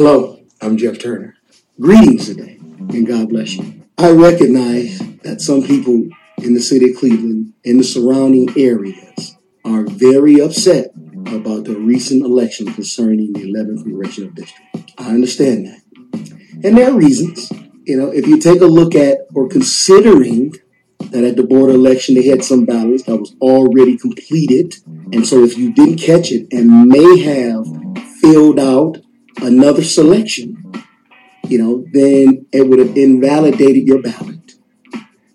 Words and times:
Hello, 0.00 0.38
I'm 0.60 0.76
Jeff 0.76 1.00
Turner. 1.00 1.34
Greetings 1.80 2.26
today, 2.26 2.56
and 2.60 3.04
God 3.04 3.30
bless 3.30 3.54
you. 3.54 3.82
I 3.98 4.12
recognize 4.12 5.00
that 5.24 5.40
some 5.40 5.64
people 5.64 6.06
in 6.40 6.54
the 6.54 6.60
city 6.60 6.92
of 6.92 6.96
Cleveland 6.96 7.54
and 7.64 7.80
the 7.80 7.84
surrounding 7.84 8.48
areas 8.56 9.34
are 9.64 9.82
very 9.82 10.40
upset 10.40 10.92
about 11.26 11.64
the 11.64 11.74
recent 11.76 12.24
election 12.24 12.72
concerning 12.72 13.32
the 13.32 13.52
11th 13.52 13.82
Congressional 13.82 14.30
District. 14.30 14.92
I 14.98 15.08
understand 15.08 15.66
that. 15.66 15.82
And 16.62 16.78
there 16.78 16.92
are 16.92 16.96
reasons. 16.96 17.50
You 17.84 17.96
know, 17.96 18.12
if 18.12 18.24
you 18.28 18.38
take 18.38 18.60
a 18.60 18.66
look 18.66 18.94
at 18.94 19.26
or 19.34 19.48
considering 19.48 20.54
that 21.10 21.24
at 21.24 21.34
the 21.34 21.42
board 21.42 21.70
election 21.70 22.14
they 22.14 22.28
had 22.28 22.44
some 22.44 22.64
ballots 22.64 23.02
that 23.02 23.16
was 23.16 23.34
already 23.40 23.98
completed. 23.98 24.76
And 25.12 25.26
so 25.26 25.42
if 25.42 25.58
you 25.58 25.72
didn't 25.72 25.98
catch 25.98 26.30
it 26.30 26.46
and 26.52 26.86
may 26.86 27.18
have 27.18 27.66
filled 28.20 28.60
out 28.60 28.98
another 29.42 29.82
selection, 29.82 30.72
you 31.46 31.58
know, 31.58 31.84
then 31.92 32.46
it 32.52 32.68
would 32.68 32.78
have 32.78 32.96
invalidated 32.96 33.86
your 33.86 34.02
ballot. 34.02 34.54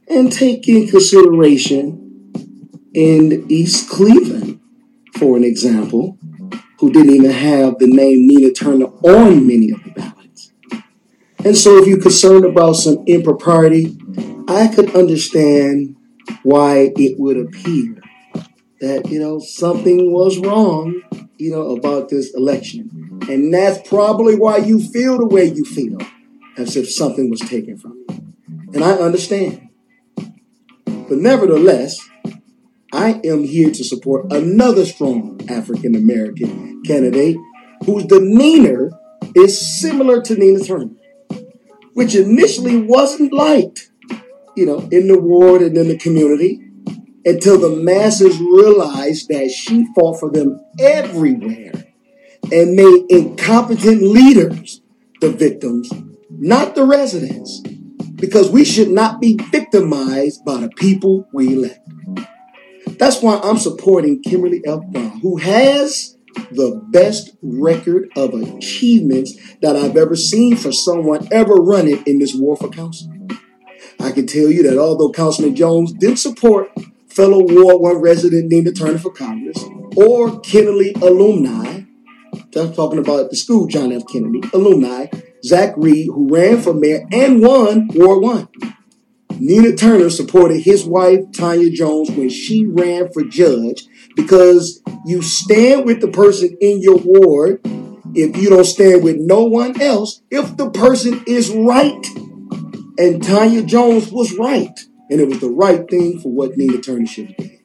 And 0.07 0.31
take 0.31 0.67
in 0.67 0.88
consideration 0.88 2.31
in 2.94 3.45
East 3.49 3.89
Cleveland, 3.89 4.59
for 5.17 5.35
an 5.38 5.44
example, 5.44 6.17
who 6.80 6.91
didn't 6.91 7.16
even 7.16 7.31
have 7.31 7.80
the 7.80 7.88
name 7.88 8.27
Nina 8.27 8.52
Turner 8.52 8.85
on 8.85 9.47
many 9.47 9.71
of 9.71 9.84
the 9.84 9.91
ballots. 9.91 10.52
And 11.44 11.58
so 11.58 11.77
if 11.77 11.88
you're 11.88 12.02
concerned 12.02 12.45
about 12.45 12.73
some 12.73 13.03
impropriety, 13.08 13.97
I 14.47 14.67
could 14.67 14.95
understand 14.95 15.95
why 16.44 16.91
it 16.95 17.20
would 17.20 17.38
appear 17.38 18.02
that, 18.84 19.10
you 19.10 19.18
know, 19.18 19.40
something 19.40 20.12
was 20.12 20.38
wrong, 20.38 21.02
you 21.38 21.50
know, 21.50 21.73
about 21.76 22.10
this 22.10 22.34
election. 22.36 23.22
And 23.30 23.54
that's 23.54 23.88
probably 23.88 24.36
why 24.36 24.58
you 24.58 24.82
feel 24.82 25.18
the 25.18 25.26
way 25.26 25.46
you 25.46 25.64
feel, 25.64 25.98
as 26.58 26.76
if 26.76 26.92
something 26.92 27.30
was 27.30 27.40
taken 27.40 27.78
from 27.78 28.04
you. 28.09 28.34
And 28.73 28.84
I 28.84 28.92
understand. 28.92 29.70
But 30.16 31.17
nevertheless, 31.17 31.98
I 32.92 33.22
am 33.23 33.45
here 33.45 33.72
to 33.72 33.84
support 33.86 34.34
another 34.34 34.86
strong 34.86 35.40
African 35.50 35.95
American 35.95 36.84
candidate 36.84 37.38
whose 37.86 38.03
demeanor 38.06 38.92
is 39.34 39.80
similar 39.80 40.22
to 40.23 40.36
Nina 40.36 40.59
Turner, 40.59 40.92
which 41.94 42.16
initially 42.16 42.81
wasn't 42.81 43.31
liked 43.31 43.92
you 44.56 44.66
know, 44.66 44.88
in 44.92 45.08
the 45.08 45.20
ward 45.20 45.62
and 45.62 45.78
in 45.78 45.88
the 45.88 45.97
community 45.97 46.59
until 47.25 47.59
the 47.59 47.75
masses 47.81 48.39
realized 48.39 49.29
that 49.29 49.49
she 49.49 49.88
fought 49.95 50.19
for 50.19 50.29
them 50.29 50.59
everywhere 50.79 51.71
and 52.52 52.75
made 52.75 53.05
incompetent 53.09 54.02
leaders 54.02 54.81
the 55.21 55.31
victims, 55.31 55.89
not 56.29 56.75
the 56.75 56.83
residents. 56.83 57.61
Because 58.16 58.49
we 58.49 58.63
should 58.63 58.89
not 58.89 59.19
be 59.19 59.38
victimized 59.51 60.45
by 60.45 60.61
the 60.61 60.69
people 60.69 61.27
we 61.33 61.55
elect. 61.55 61.79
That's 62.97 63.21
why 63.21 63.39
I'm 63.44 63.57
supporting 63.57 64.21
Kimberly 64.21 64.61
F. 64.66 64.79
Brown, 64.91 65.19
who 65.19 65.38
has 65.38 66.17
the 66.51 66.81
best 66.91 67.35
record 67.41 68.09
of 68.16 68.33
achievements 68.33 69.38
that 69.61 69.75
I've 69.75 69.97
ever 69.97 70.16
seen 70.16 70.55
for 70.55 70.71
someone 70.71 71.27
ever 71.31 71.55
running 71.55 72.01
in 72.05 72.19
this 72.19 72.33
war 72.33 72.55
for 72.55 72.69
council. 72.69 73.11
I 73.99 74.11
can 74.11 74.25
tell 74.25 74.49
you 74.49 74.63
that 74.63 74.77
although 74.77 75.11
Councilman 75.11 75.55
Jones 75.55 75.94
did 75.94 76.17
support 76.17 76.69
fellow 77.14 77.39
Ward 77.39 77.81
1 77.81 77.97
resident 77.97 78.52
Nina 78.52 78.72
Turner 78.72 78.97
for 78.97 79.11
Congress 79.11 79.64
or 79.95 80.39
Kennedy 80.42 80.94
alumni, 81.02 81.81
just 82.52 82.75
talking 82.75 83.00
about 83.00 83.30
the 83.30 83.36
school 83.36 83.67
John 83.67 83.92
F. 83.92 84.03
Kennedy 84.11 84.42
alumni, 84.53 85.08
Zack 85.44 85.75
Reed, 85.78 86.08
who 86.08 86.34
ran 86.34 86.61
for 86.61 86.73
mayor 86.73 87.06
and 87.11 87.41
won 87.41 87.89
Ward 87.94 88.23
1. 88.23 88.47
Nina 89.39 89.75
Turner 89.75 90.09
supported 90.09 90.61
his 90.61 90.86
wife, 90.86 91.19
Tanya 91.34 91.69
Jones, 91.69 92.09
when 92.11 92.29
she 92.29 92.66
ran 92.66 93.12
for 93.12 93.24
judge 93.24 93.85
because 94.16 94.81
you 95.06 95.22
stand 95.22 95.85
with 95.85 96.01
the 96.01 96.07
person 96.07 96.56
in 96.62 96.81
your 96.81 96.97
ward 96.97 97.62
if 98.16 98.38
you 98.38 98.50
don't 98.50 98.66
stand 98.66 99.03
with 99.03 99.18
no 99.18 99.44
one 99.44 99.80
else, 99.81 100.22
if 100.30 100.56
the 100.56 100.69
person 100.69 101.24
is 101.25 101.50
right. 101.50 102.06
And 102.97 103.24
Tanya 103.24 103.63
Jones 103.63 104.12
was 104.12 104.38
right. 104.38 104.80
And 105.13 105.22
it 105.22 105.28
was 105.28 105.41
the 105.41 105.50
right 105.50 105.88
thing 105.88 106.19
for 106.19 106.31
what 106.31 106.57
Nina 106.57 106.81
Turner 106.81 107.06
should 107.06 107.38
be. 107.38 107.59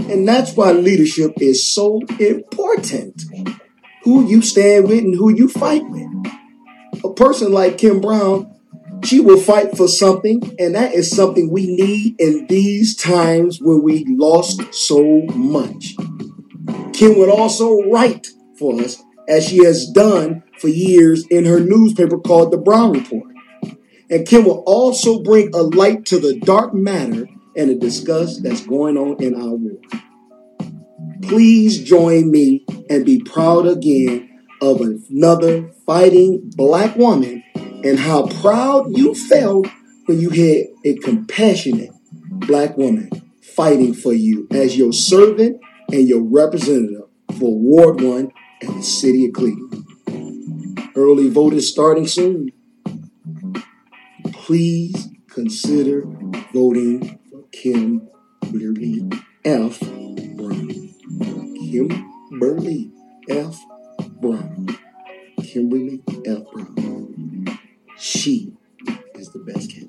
And 0.00 0.26
that's 0.26 0.56
why 0.56 0.72
leadership 0.72 1.34
is 1.40 1.72
so 1.72 2.00
important. 2.18 3.22
Who 4.02 4.26
you 4.26 4.42
stand 4.42 4.88
with 4.88 5.04
and 5.04 5.14
who 5.14 5.32
you 5.32 5.48
fight 5.48 5.88
with. 5.88 6.08
A 7.04 7.14
person 7.14 7.52
like 7.52 7.78
Kim 7.78 8.00
Brown, 8.00 8.52
she 9.04 9.20
will 9.20 9.38
fight 9.40 9.76
for 9.76 9.86
something, 9.86 10.56
and 10.58 10.74
that 10.74 10.92
is 10.92 11.08
something 11.08 11.52
we 11.52 11.68
need 11.68 12.20
in 12.20 12.48
these 12.48 12.96
times 12.96 13.60
where 13.60 13.78
we 13.78 14.04
lost 14.08 14.74
so 14.74 15.22
much. 15.36 15.94
Kim 16.94 17.16
would 17.16 17.30
also 17.30 17.80
write 17.82 18.26
for 18.58 18.74
us, 18.80 19.00
as 19.28 19.46
she 19.46 19.64
has 19.64 19.88
done 19.88 20.42
for 20.58 20.66
years 20.66 21.24
in 21.28 21.44
her 21.44 21.60
newspaper 21.60 22.18
called 22.18 22.50
The 22.50 22.58
Brown 22.58 22.90
Report 22.90 23.33
and 24.10 24.26
Kim 24.26 24.44
will 24.44 24.62
also 24.66 25.22
bring 25.22 25.54
a 25.54 25.62
light 25.62 26.04
to 26.06 26.18
the 26.18 26.38
dark 26.40 26.74
matter 26.74 27.28
and 27.56 27.70
the 27.70 27.74
disgust 27.74 28.42
that's 28.42 28.66
going 28.66 28.96
on 28.96 29.22
in 29.22 29.34
our 29.34 29.54
world. 29.54 29.84
Please 31.22 31.82
join 31.82 32.30
me 32.30 32.64
and 32.90 33.06
be 33.06 33.20
proud 33.20 33.66
again 33.66 34.46
of 34.60 34.80
another 34.80 35.70
fighting 35.86 36.50
black 36.56 36.96
woman 36.96 37.42
and 37.54 37.98
how 37.98 38.26
proud 38.26 38.86
you 38.96 39.14
felt 39.14 39.66
when 40.06 40.20
you 40.20 40.30
had 40.30 40.66
a 40.84 40.96
compassionate 40.98 41.90
black 42.30 42.76
woman 42.76 43.10
fighting 43.40 43.94
for 43.94 44.12
you 44.12 44.46
as 44.50 44.76
your 44.76 44.92
servant 44.92 45.60
and 45.92 46.08
your 46.08 46.22
representative 46.22 47.08
for 47.38 47.58
Ward 47.58 48.00
1 48.00 48.32
and 48.62 48.78
the 48.78 48.82
city 48.82 49.26
of 49.26 49.32
Cleveland. 49.32 49.86
Early 50.96 51.28
vote 51.28 51.54
is 51.54 51.68
starting 51.70 52.06
soon 52.06 52.50
please 54.44 55.08
consider 55.30 56.02
voting 56.52 57.18
for 57.30 57.44
Kim 57.50 58.06
Burley 58.52 59.08
F. 59.42 59.80
Brown. 59.80 60.94
Kim 61.56 61.88
Burley 62.38 62.90
F. 63.30 63.58
Brown. 64.20 64.68
Kimberly 65.42 66.02
F. 66.26 66.42
Brown. 66.52 67.58
She 67.96 68.52
is 69.14 69.32
the 69.32 69.38
best 69.38 69.70
candidate. 69.70 69.83